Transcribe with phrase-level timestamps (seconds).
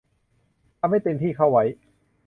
[0.79, 1.63] ทำให้เต็มที่เข้าไว้